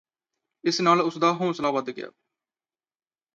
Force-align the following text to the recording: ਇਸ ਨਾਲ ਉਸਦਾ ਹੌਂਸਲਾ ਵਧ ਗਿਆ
ਇਸ 0.63 0.79
ਨਾਲ 0.81 1.01
ਉਸਦਾ 1.01 1.31
ਹੌਂਸਲਾ 1.33 1.71
ਵਧ 1.71 1.89
ਗਿਆ 1.89 2.11